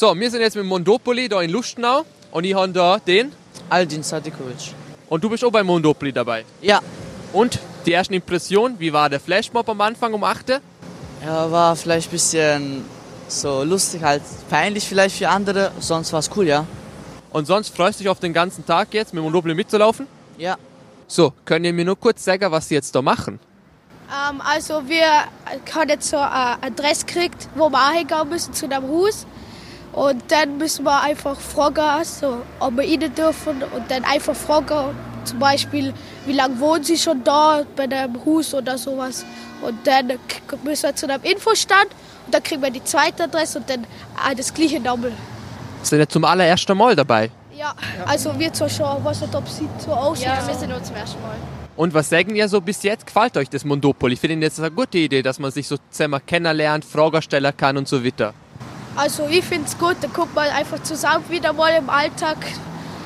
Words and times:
So, 0.00 0.18
wir 0.18 0.30
sind 0.30 0.40
jetzt 0.40 0.56
mit 0.56 0.64
Mondopoli 0.64 1.28
da 1.28 1.42
in 1.42 1.50
Lustenau 1.50 2.06
und 2.30 2.44
ich 2.44 2.54
habe 2.54 2.72
da 2.72 2.98
den. 2.98 3.32
Aldin 3.68 4.02
Sadikovic. 4.02 4.72
Und 5.10 5.22
du 5.22 5.28
bist 5.28 5.44
auch 5.44 5.50
bei 5.50 5.62
Mondopoli 5.62 6.10
dabei. 6.10 6.46
Ja, 6.62 6.80
Und 7.34 7.58
die 7.84 7.92
ersten 7.92 8.14
Impressionen, 8.14 8.80
wie 8.80 8.94
war 8.94 9.10
der 9.10 9.20
Flashmob 9.20 9.68
am 9.68 9.78
Anfang 9.82 10.14
um 10.14 10.24
8? 10.24 10.62
ja, 11.22 11.50
war 11.50 11.76
vielleicht 11.76 12.08
ein 12.08 12.12
bisschen 12.12 12.84
so 13.28 13.62
lustig, 13.62 14.02
halt 14.02 14.22
peinlich 14.48 14.88
vielleicht 14.88 15.18
für 15.18 15.28
andere, 15.28 15.70
sonst 15.80 16.14
war 16.14 16.20
es 16.20 16.30
cool, 16.34 16.46
ja. 16.46 16.64
Und 17.30 17.44
sonst 17.44 17.76
freust 17.76 18.00
du 18.00 18.04
dich 18.04 18.08
auf 18.08 18.20
den 18.20 18.32
ganzen 18.32 18.64
Tag 18.64 18.94
jetzt 18.94 19.12
mit 19.12 19.22
Monopoly 19.22 19.54
mitzulaufen? 19.54 20.06
Ja. 20.38 20.56
So, 21.08 21.34
könnt 21.44 21.66
ihr 21.66 21.74
mir 21.74 21.84
nur 21.84 22.00
kurz 22.00 22.24
sagen, 22.24 22.50
was 22.50 22.68
sie 22.68 22.74
jetzt 22.74 22.94
da 22.94 23.02
machen? 23.02 23.38
Ähm, 24.08 24.40
also 24.40 24.80
wir 24.88 25.24
haben 25.74 25.88
jetzt 25.90 26.08
so 26.08 26.16
eine 26.16 26.62
Adresse 26.62 27.04
gekriegt, 27.04 27.50
wo 27.54 27.68
wir 27.68 27.90
hingehen 27.90 28.30
müssen 28.30 28.54
zu 28.54 28.66
dem 28.66 28.88
Haus. 28.88 29.26
Und 29.92 30.22
dann 30.28 30.58
müssen 30.58 30.84
wir 30.84 31.02
einfach 31.02 31.38
fragen, 31.38 32.04
so, 32.04 32.42
ob 32.60 32.76
wir 32.76 32.84
rein 32.84 33.14
dürfen. 33.14 33.62
Und 33.62 33.90
dann 33.90 34.04
einfach 34.04 34.36
fragen, 34.36 34.94
zum 35.24 35.38
Beispiel, 35.38 35.92
wie 36.26 36.32
lange 36.32 36.58
wohnen 36.60 36.84
Sie 36.84 36.96
schon 36.96 37.22
da 37.24 37.62
bei 37.76 37.86
dem 37.86 38.24
Haus 38.24 38.54
oder 38.54 38.78
sowas. 38.78 39.24
Und 39.62 39.86
dann 39.86 40.12
müssen 40.64 40.82
wir 40.84 40.94
zu 40.94 41.08
einem 41.08 41.22
Infostand 41.22 41.88
und 42.26 42.34
dann 42.34 42.42
kriegen 42.42 42.62
wir 42.62 42.70
die 42.70 42.82
zweite 42.84 43.24
Adresse 43.24 43.58
und 43.58 43.68
dann 43.68 43.84
äh, 43.84 44.34
das 44.34 44.52
gleiche 44.54 44.80
nochmal. 44.80 45.12
Sind 45.82 45.98
ja 45.98 46.06
zum 46.06 46.24
allerersten 46.24 46.76
Mal 46.76 46.94
dabei. 46.96 47.30
Ja, 47.56 47.74
also 48.06 48.38
wir 48.38 48.52
zwar 48.52 48.70
schon, 48.70 49.04
weiß 49.04 49.20
nicht, 49.20 49.34
ob 49.34 49.48
sie 49.48 49.68
so 49.78 49.92
aussieht. 49.92 50.26
Ja, 50.26 50.46
wir 50.46 50.54
sind 50.54 50.70
nur 50.70 50.82
zum 50.82 50.96
ersten 50.96 51.20
Mal. 51.20 51.36
Und 51.76 51.92
was 51.92 52.08
sagen 52.08 52.34
ihr 52.34 52.48
so 52.48 52.60
bis 52.60 52.82
jetzt? 52.82 53.06
Gefällt 53.06 53.36
euch 53.36 53.48
das 53.48 53.64
Monopoly? 53.64 54.14
Ich 54.14 54.20
finde 54.20 54.46
das 54.48 54.58
eine 54.58 54.70
gute 54.70 54.98
Idee, 54.98 55.22
dass 55.22 55.38
man 55.38 55.50
sich 55.50 55.66
so 55.66 55.76
zusammen 55.90 56.20
kennenlernt, 56.24 56.84
Fragen 56.84 57.20
stellen 57.20 57.54
kann 57.56 57.76
und 57.76 57.88
so 57.88 58.04
weiter. 58.04 58.32
Also 58.96 59.26
ich 59.28 59.44
finde 59.44 59.66
es 59.66 59.78
gut, 59.78 59.96
da 60.00 60.08
guckt 60.08 60.34
man 60.34 60.48
einfach 60.48 60.82
zusammen 60.82 61.24
wieder 61.28 61.52
mal 61.52 61.70
im 61.78 61.88
Alltag, 61.88 62.36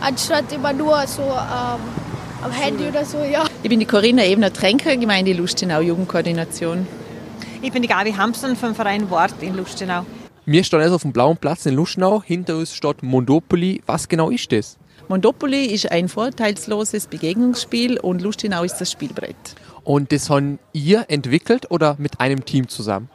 anstatt 0.00 0.52
immer 0.52 0.72
nur 0.72 1.06
so 1.06 1.22
ähm, 1.22 1.80
am 2.42 2.50
Handy 2.50 2.88
oder 2.88 3.04
so, 3.04 3.18
ja. 3.18 3.44
Ich 3.62 3.68
bin 3.68 3.80
die 3.80 3.86
Corinna 3.86 4.24
Ebner-Tränker, 4.24 4.96
Gemeinde 4.96 5.32
Lustenau, 5.32 5.80
Jugendkoordination. 5.80 6.86
Ich 7.62 7.72
bin 7.72 7.82
die 7.82 7.88
Gabi 7.88 8.12
Hamson 8.12 8.56
vom 8.56 8.74
Verein 8.74 9.08
Wort 9.10 9.34
in 9.40 9.56
Lustenau. 9.56 10.04
Wir 10.44 10.62
stehen 10.62 10.80
jetzt 10.80 10.92
auf 10.92 11.02
dem 11.02 11.12
blauen 11.12 11.36
Platz 11.36 11.66
in 11.66 11.74
Luschnau. 11.74 12.22
Hinter 12.22 12.56
uns 12.56 12.74
steht 12.74 13.02
Monopoly. 13.02 13.82
Was 13.86 14.08
genau 14.08 14.30
ist 14.30 14.52
das? 14.52 14.78
Monopoly 15.08 15.66
ist 15.66 15.90
ein 15.90 16.08
vorteilsloses 16.08 17.08
Begegnungsspiel 17.08 17.98
und 17.98 18.22
Lustenau 18.22 18.62
ist 18.62 18.76
das 18.76 18.92
Spielbrett. 18.92 19.36
Und 19.82 20.12
das 20.12 20.30
haben 20.30 20.58
ihr 20.72 21.06
entwickelt 21.08 21.70
oder 21.70 21.96
mit 21.98 22.20
einem 22.20 22.44
Team 22.44 22.68
zusammen? 22.68 23.08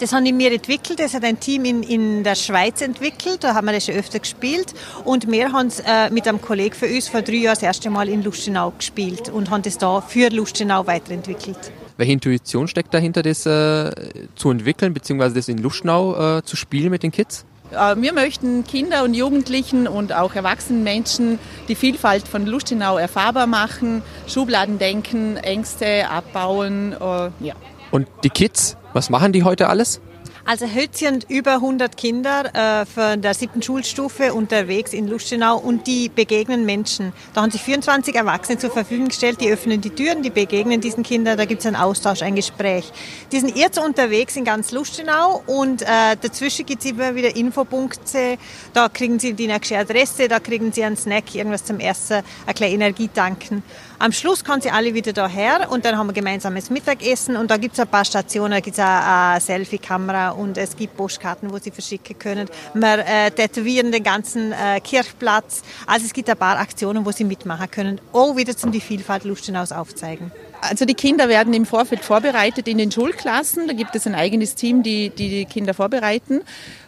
Das 0.00 0.14
haben 0.14 0.24
wir 0.24 0.50
entwickelt. 0.52 0.98
Das 0.98 1.12
hat 1.12 1.24
ein 1.24 1.38
Team 1.38 1.66
in, 1.66 1.82
in 1.82 2.24
der 2.24 2.34
Schweiz 2.34 2.80
entwickelt. 2.80 3.44
Da 3.44 3.54
haben 3.54 3.66
wir 3.66 3.74
das 3.74 3.84
schon 3.84 3.96
öfter 3.96 4.18
gespielt. 4.18 4.72
Und 5.04 5.30
wir 5.30 5.52
haben 5.52 5.66
es 5.66 5.80
äh, 5.80 6.08
mit 6.10 6.26
einem 6.26 6.40
Kollegen 6.40 6.74
von 6.74 6.88
uns 6.88 7.08
vor 7.08 7.20
drei 7.20 7.34
Jahren 7.34 7.54
das 7.54 7.62
erste 7.62 7.90
Mal 7.90 8.08
in 8.08 8.22
Lustenau 8.24 8.70
gespielt 8.70 9.28
und 9.28 9.50
haben 9.50 9.62
das 9.62 9.76
da 9.76 10.00
für 10.00 10.30
Lustenau 10.30 10.86
weiterentwickelt. 10.86 11.58
Welche 11.98 12.12
Intuition 12.12 12.66
steckt 12.66 12.94
dahinter, 12.94 13.22
das 13.22 13.44
äh, 13.44 13.90
zu 14.36 14.50
entwickeln, 14.50 14.94
beziehungsweise 14.94 15.34
das 15.34 15.48
in 15.48 15.58
Luschnau 15.58 16.38
äh, 16.38 16.42
zu 16.44 16.56
spielen 16.56 16.88
mit 16.90 17.02
den 17.02 17.12
Kids? 17.12 17.44
Äh, 17.70 17.94
Wir 18.00 18.14
möchten 18.14 18.64
Kinder 18.64 19.04
und 19.04 19.12
Jugendlichen 19.12 19.86
und 19.86 20.14
auch 20.14 20.34
erwachsenen 20.34 20.82
Menschen 20.82 21.38
die 21.68 21.74
Vielfalt 21.74 22.26
von 22.26 22.46
Lustenau 22.46 22.96
erfahrbar 22.96 23.46
machen, 23.46 24.00
Schubladendenken, 24.26 25.36
Ängste 25.36 26.08
abbauen. 26.08 26.92
äh, 26.94 27.30
Ja. 27.44 27.54
Und 27.90 28.08
die 28.24 28.30
Kids, 28.30 28.78
was 28.92 29.10
machen 29.10 29.32
die 29.32 29.44
heute 29.44 29.68
alles? 29.68 30.00
Also 30.44 30.66
heute 30.66 30.96
sind 30.96 31.26
über 31.28 31.54
100 31.54 31.96
Kinder 31.96 32.54
äh, 32.54 32.86
von 32.86 33.20
der 33.20 33.34
siebten 33.34 33.62
Schulstufe 33.62 34.32
unterwegs 34.32 34.92
in 34.92 35.06
Lustenau 35.06 35.58
und 35.58 35.86
die 35.86 36.08
begegnen 36.08 36.64
Menschen. 36.64 37.12
Da 37.34 37.42
haben 37.42 37.50
sich 37.50 37.60
24 37.60 38.14
Erwachsene 38.14 38.58
zur 38.58 38.70
Verfügung 38.70 39.08
gestellt, 39.08 39.40
die 39.40 39.50
öffnen 39.50 39.80
die 39.80 39.90
Türen, 39.90 40.22
die 40.22 40.30
begegnen 40.30 40.80
diesen 40.80 41.02
Kindern, 41.02 41.36
da 41.36 41.44
gibt 41.44 41.60
es 41.60 41.66
einen 41.66 41.76
Austausch, 41.76 42.22
ein 42.22 42.34
Gespräch. 42.34 42.90
Die 43.30 43.38
sind 43.38 43.56
jetzt 43.56 43.78
unterwegs 43.78 44.34
in 44.36 44.44
ganz 44.44 44.72
Lustenau 44.72 45.42
und 45.46 45.82
äh, 45.82 46.16
dazwischen 46.20 46.64
gibt 46.64 46.84
es 46.84 46.90
immer 46.90 47.14
wieder 47.14 47.36
Infopunkte, 47.36 48.38
da 48.72 48.88
kriegen 48.88 49.18
sie 49.18 49.34
die 49.34 49.46
nächste 49.46 49.76
Adresse, 49.76 50.26
da 50.26 50.40
kriegen 50.40 50.72
sie 50.72 50.84
einen 50.84 50.96
Snack, 50.96 51.34
irgendwas 51.34 51.64
zum 51.64 51.80
Essen, 51.80 52.22
eine 52.46 52.54
kleine 52.54 52.74
Energie 52.74 53.08
tanken. 53.08 53.62
Am 54.02 54.12
Schluss 54.12 54.44
kommen 54.44 54.62
sie 54.62 54.70
alle 54.70 54.94
wieder 54.94 55.12
daher 55.12 55.70
und 55.70 55.84
dann 55.84 55.98
haben 55.98 56.06
wir 56.06 56.14
gemeinsames 56.14 56.70
Mittagessen 56.70 57.36
und 57.36 57.50
da 57.50 57.58
gibt 57.58 57.74
es 57.74 57.80
ein 57.80 57.86
paar 57.86 58.06
Stationen, 58.06 58.52
da 58.52 58.60
gibt 58.60 58.78
es 58.78 58.82
eine, 58.82 59.38
Selfie-Kamera 59.38 60.30
und 60.30 60.56
es 60.56 60.74
gibt 60.74 60.96
Postkarten, 60.96 61.52
wo 61.52 61.58
sie 61.58 61.70
verschicken 61.70 62.18
können. 62.18 62.48
Wir 62.72 63.06
äh, 63.06 63.30
tätowieren 63.30 63.92
den 63.92 64.02
ganzen 64.02 64.52
äh, 64.52 64.80
Kirchplatz. 64.80 65.62
Also 65.86 66.06
es 66.06 66.14
gibt 66.14 66.30
ein 66.30 66.38
paar 66.38 66.58
Aktionen, 66.58 67.04
wo 67.04 67.12
sie 67.12 67.24
mitmachen 67.24 67.70
können. 67.70 68.00
Auch 68.14 68.36
wieder 68.36 68.56
zum 68.56 68.72
die 68.72 68.80
Vielfalt 68.80 69.24
Lustenaus 69.24 69.70
aufzeigen. 69.70 70.32
Also 70.62 70.86
die 70.86 70.94
Kinder 70.94 71.28
werden 71.28 71.52
im 71.52 71.66
Vorfeld 71.66 72.02
vorbereitet 72.02 72.68
in 72.68 72.78
den 72.78 72.90
Schulklassen. 72.90 73.66
Da 73.66 73.74
gibt 73.74 73.94
es 73.96 74.06
ein 74.06 74.14
eigenes 74.14 74.54
Team, 74.54 74.82
die 74.82 75.10
die, 75.10 75.28
die 75.28 75.44
Kinder 75.44 75.74
vorbereiten. 75.74 76.40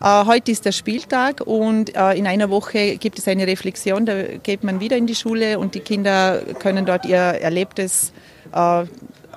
Äh, 0.00 0.26
heute 0.26 0.52
ist 0.52 0.64
der 0.64 0.72
Spieltag 0.72 1.40
und 1.40 1.96
äh, 1.96 2.12
in 2.12 2.26
einer 2.26 2.50
Woche 2.50 2.96
gibt 2.96 3.18
es 3.18 3.26
eine 3.26 3.46
Reflexion. 3.46 4.04
Da 4.04 4.22
geht 4.42 4.64
man 4.64 4.80
wieder 4.80 4.96
in 4.96 5.06
die 5.06 5.14
Schule 5.14 5.58
und 5.58 5.74
die 5.74 5.80
Kinder 5.80 6.42
können 6.58 6.84
dort 6.84 6.93
ihr 7.04 7.16
Erlebtes 7.16 8.12
äh, 8.52 8.84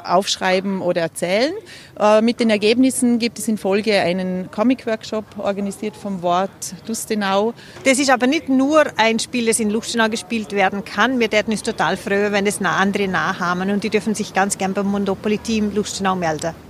aufschreiben 0.03 0.81
oder 0.81 1.01
erzählen. 1.01 1.53
Äh, 1.99 2.21
mit 2.21 2.39
den 2.39 2.49
Ergebnissen 2.49 3.19
gibt 3.19 3.39
es 3.39 3.47
in 3.47 3.57
Folge 3.57 3.99
einen 3.99 4.49
Comic-Workshop 4.51 5.25
organisiert 5.37 5.95
vom 5.95 6.21
Wort 6.21 6.75
Lustenau. 6.87 7.53
Das 7.83 7.99
ist 7.99 8.09
aber 8.09 8.27
nicht 8.27 8.49
nur 8.49 8.85
ein 8.97 9.19
Spiel, 9.19 9.47
das 9.47 9.59
in 9.59 9.69
Lustenau 9.69 10.09
gespielt 10.09 10.51
werden 10.51 10.85
kann. 10.85 11.19
Wir 11.19 11.29
täten 11.29 11.53
es 11.53 11.63
total 11.63 11.97
freuen, 11.97 12.31
wenn 12.31 12.45
es 12.45 12.61
andere 12.61 13.07
nachhaben 13.07 13.69
und 13.71 13.83
die 13.83 13.89
dürfen 13.89 14.15
sich 14.15 14.33
ganz 14.33 14.57
gern 14.57 14.73
beim 14.73 14.87
Monopoly-Team 14.87 15.73
Lustenau 15.73 16.15
melden. 16.15 16.66